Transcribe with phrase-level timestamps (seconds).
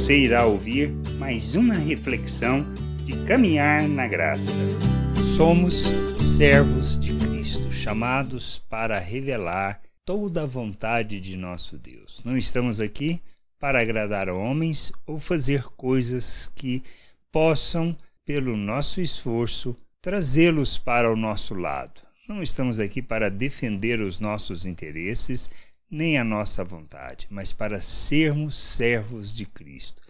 [0.00, 2.64] Você irá ouvir mais uma reflexão
[3.04, 4.56] de caminhar na graça.
[5.36, 12.22] Somos servos de Cristo, chamados para revelar toda a vontade de nosso Deus.
[12.24, 13.20] Não estamos aqui
[13.58, 16.82] para agradar homens ou fazer coisas que
[17.30, 17.94] possam,
[18.24, 22.00] pelo nosso esforço, trazê-los para o nosso lado.
[22.26, 25.50] Não estamos aqui para defender os nossos interesses
[25.90, 30.00] nem a nossa vontade, mas para sermos servos de Cristo,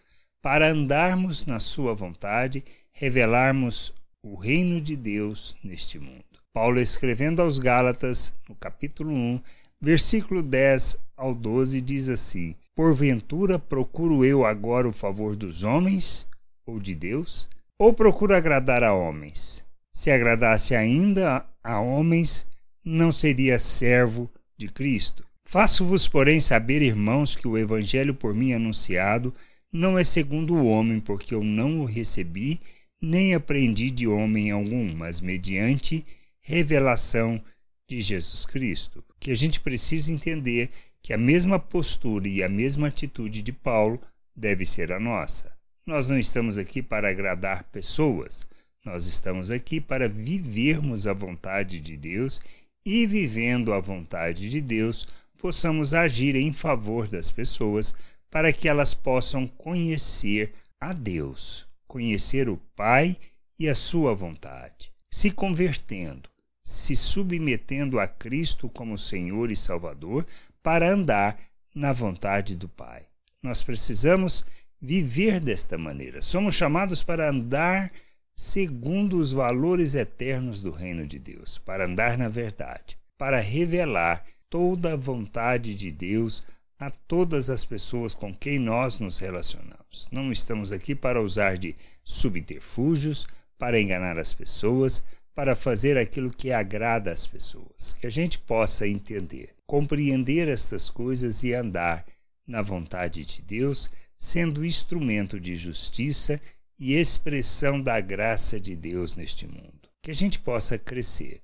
[0.42, 2.62] para andarmos na Sua vontade,
[2.92, 6.24] revelarmos o reino de Deus neste mundo.
[6.52, 9.40] Paulo, escrevendo aos Gálatas, no capítulo 1,
[9.80, 16.26] versículo 10 ao 12, diz assim: Porventura procuro eu agora o favor dos homens
[16.66, 17.48] ou de Deus?
[17.78, 19.64] Ou procuro agradar a homens?
[19.92, 22.46] Se agradasse ainda a homens,
[22.84, 25.24] não seria servo de Cristo.
[25.50, 29.34] Faço-vos, porém, saber, irmãos, que o evangelho por mim anunciado
[29.72, 32.60] não é segundo o homem, porque eu não o recebi,
[33.02, 36.06] nem aprendi de homem algum, mas mediante
[36.40, 37.42] revelação
[37.88, 39.02] de Jesus Cristo.
[39.18, 40.70] Que a gente precisa entender
[41.02, 44.00] que a mesma postura e a mesma atitude de Paulo
[44.36, 45.52] deve ser a nossa.
[45.84, 48.46] Nós não estamos aqui para agradar pessoas,
[48.84, 52.40] nós estamos aqui para vivermos a vontade de Deus
[52.86, 55.04] e, vivendo a vontade de Deus,
[55.40, 57.94] possamos agir em favor das pessoas
[58.30, 63.16] para que elas possam conhecer a Deus, conhecer o Pai
[63.58, 66.28] e a sua vontade, se convertendo,
[66.62, 70.26] se submetendo a Cristo como Senhor e Salvador
[70.62, 71.38] para andar
[71.74, 73.02] na vontade do Pai.
[73.42, 74.44] Nós precisamos
[74.80, 76.22] viver desta maneira.
[76.22, 77.92] Somos chamados para andar
[78.36, 84.92] segundo os valores eternos do reino de Deus, para andar na verdade, para revelar toda
[84.92, 86.42] a vontade de Deus
[86.78, 90.08] a todas as pessoas com quem nós nos relacionamos.
[90.10, 96.50] Não estamos aqui para usar de subterfúgios, para enganar as pessoas, para fazer aquilo que
[96.50, 97.94] agrada às pessoas.
[98.00, 102.04] Que a gente possa entender, compreender estas coisas e andar
[102.46, 106.40] na vontade de Deus, sendo instrumento de justiça
[106.78, 109.88] e expressão da graça de Deus neste mundo.
[110.02, 111.42] Que a gente possa crescer,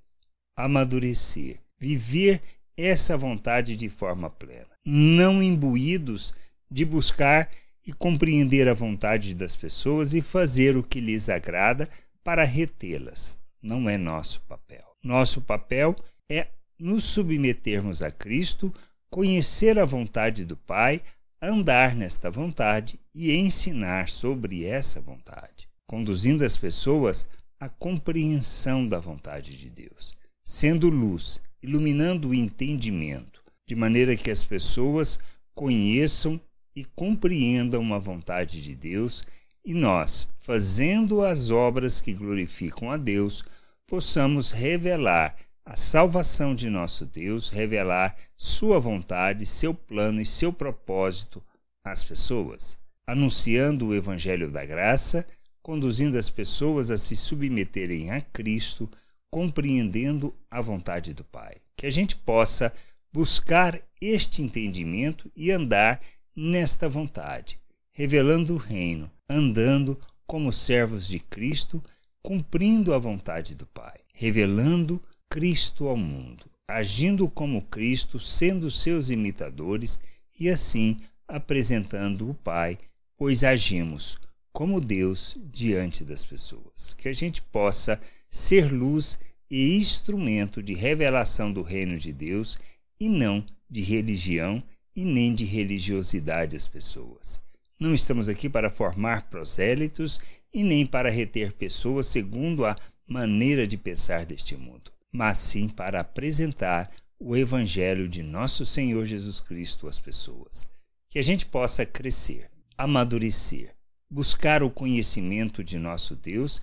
[0.57, 2.41] amadurecer, viver
[2.77, 6.35] essa vontade de forma plena, não imbuídos
[6.71, 7.51] de buscar
[7.87, 11.89] e compreender a vontade das pessoas e fazer o que lhes agrada
[12.23, 13.39] para retê-las.
[13.63, 14.85] Não é nosso papel.
[15.03, 15.95] Nosso papel
[16.29, 16.49] é
[16.79, 18.75] nos submetermos a Cristo,
[19.09, 21.01] conhecer a vontade do Pai,
[21.41, 27.27] andar nesta vontade e ensinar sobre essa vontade, conduzindo as pessoas
[27.59, 30.15] à compreensão da vontade de Deus,
[30.45, 35.19] sendo luz iluminando o entendimento, de maneira que as pessoas
[35.53, 36.41] conheçam
[36.77, 39.23] e compreendam a vontade de Deus
[39.65, 43.43] e nós, fazendo as obras que glorificam a Deus,
[43.85, 45.35] possamos revelar
[45.65, 51.43] a salvação de nosso Deus, revelar Sua vontade, seu plano e seu propósito
[51.83, 55.27] às pessoas, anunciando o Evangelho da Graça,
[55.61, 58.89] conduzindo as pessoas a se submeterem a Cristo
[59.31, 61.57] compreendendo a vontade do Pai.
[61.77, 62.73] Que a gente possa
[63.13, 66.01] buscar este entendimento e andar
[66.35, 67.59] nesta vontade,
[67.93, 71.83] revelando o reino, andando como servos de Cristo,
[72.23, 80.01] cumprindo a vontade do Pai, revelando Cristo ao mundo, agindo como Cristo, sendo seus imitadores
[80.39, 82.79] e assim apresentando o Pai,
[83.17, 84.19] pois agimos
[84.53, 86.95] como Deus diante das pessoas.
[86.95, 88.01] Que a gente possa
[88.31, 89.19] ser luz
[89.51, 92.59] e instrumento de revelação do reino de Deus
[92.99, 94.63] e não de religião
[94.95, 97.41] e nem de religiosidade às pessoas.
[97.79, 100.21] Não estamos aqui para formar prosélitos
[100.53, 102.75] e nem para reter pessoas segundo a
[103.07, 109.41] maneira de pensar deste mundo, mas sim para apresentar o Evangelho de nosso Senhor Jesus
[109.41, 110.67] Cristo às pessoas.
[111.11, 113.75] Que a gente possa crescer, amadurecer,
[114.11, 116.63] buscar o conhecimento de nosso Deus